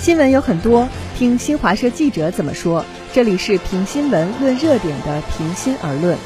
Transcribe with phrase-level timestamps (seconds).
[0.00, 2.82] 新闻有很多，听新华社记者怎么说。
[3.12, 6.16] 这里是评新闻、论热点的“平心而论”。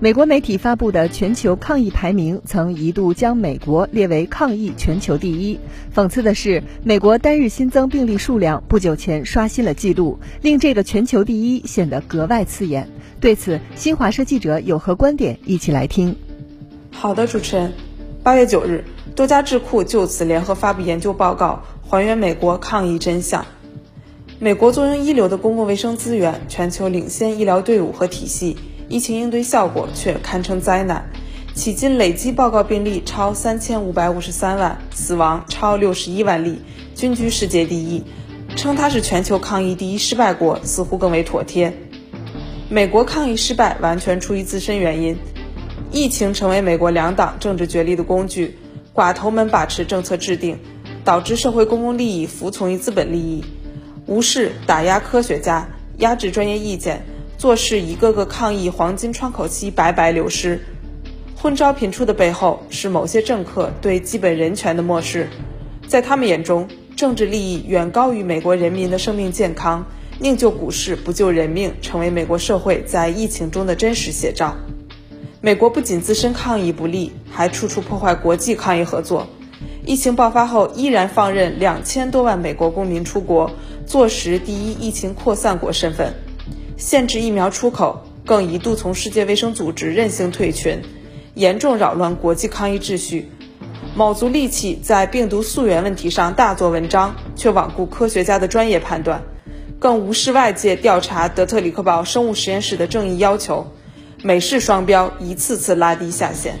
[0.00, 5.58] 美国媒体发布的全球抗疫排名曾一度将美国列为抗疫全球第一。
[5.94, 12.86] 讽刺的是，美国单日新增病例数量不久前刷新了纪录，令这个全球第一显得格外刺眼。
[13.18, 15.38] 对此，新华社记者有何观点？
[15.46, 16.14] 一起来听。
[16.90, 17.72] 好的，主持人。
[18.22, 18.84] 八月九日，
[19.14, 23.44] 多家智库就此联合发布研究报告，还原美国抗疫真相。
[24.38, 28.56] 美国坐拥一流的公共卫生资源，全球领先医疗队伍和体系。
[28.88, 31.10] 疫情应对效果却堪称灾难，
[31.54, 36.58] 迄今累计报告病例超三千五百五十三万，死亡超六十一万例，
[36.94, 38.02] 均居世界第一。
[38.56, 41.72] 称它是全球抗疫第一失败国，似乎更为妥帖。
[42.68, 45.16] 美国抗疫失败完全出于自身原因，
[45.90, 48.58] 疫情成为美国两党政治角力的工具，
[48.94, 50.58] 寡头们把持政策制定，
[51.04, 53.44] 导致社会公共利益服从于资本利益，
[54.06, 55.66] 无视打压科学家，
[55.98, 57.04] 压制专业意见。
[57.38, 60.60] 做事一个个抗疫黄金窗口期白白流失，
[61.34, 65.28] 混招频出的背后是某些政客对基本人权的漠视，
[65.88, 69.84] 在他们眼中，政治利益远高于美国人民的生命健康，
[70.20, 74.54] 宁救股市不救人命，成为美国社会在疫情中的真实写照。
[75.44, 79.26] 美国不仅自身抗疫不力，还处处破坏国际抗疫合作。
[79.84, 83.50] 疫情爆发后，依然放任两千多万美国公民出国，
[83.84, 86.14] 坐实第一疫情扩散国身份。
[86.76, 90.80] 限制疫苗出口，更一度从世界卫生组织任性退群，
[91.34, 93.28] 严重扰乱国际抗疫秩序。
[93.96, 99.24] 卯足力气在病毒溯源问题上大做文章，却罔顾科学家的专业判断，
[99.80, 103.66] 更无视外界调查德特里克堡生物实验室的正义要求。
[104.22, 106.54] 美式双标一次次拉低下限。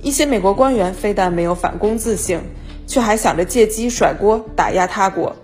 [0.00, 2.40] 一些美国官员非但没有反攻自省，
[2.86, 5.36] 却还想着借机甩锅打压他国。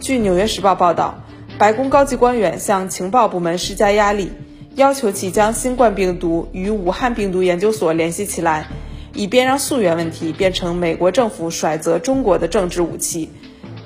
[0.00, 1.20] 据《纽约时报》报道。
[1.56, 4.32] 白宫高级官员向情报部门施加压力，
[4.74, 8.66] 要求其将新冠病毒与武汉病毒研究所联系起来，
[9.14, 13.30] 以便让溯源问题变成美国政府甩责中国的政治武器，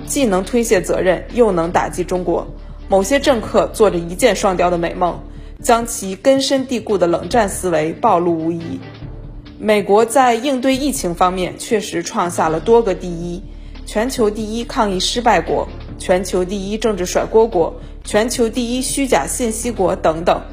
[0.07, 2.47] 既能推卸责任，又能打击中国。
[2.87, 5.21] 某些政客做着一箭双雕的美梦，
[5.61, 8.79] 将其根深蒂固的冷战思维暴露无遗。
[9.57, 13.43] 美国在应对疫情方面确实创下了多个第一：
[13.85, 15.67] 全球第一抗疫失败国。
[15.97, 20.43] 全球第一政治甩锅国，全球第一虚假信息国等等，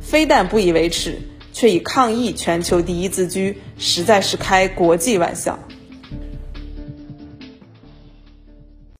[0.00, 1.18] 非但不以为耻，
[1.52, 5.58] 却以抗疫全球第一自居，实在是开国际玩笑。